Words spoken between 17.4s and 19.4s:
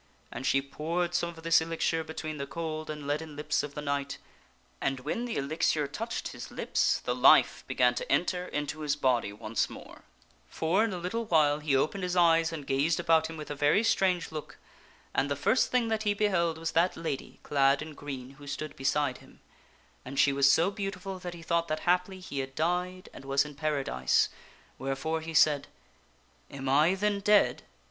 clad in green who stood beside him,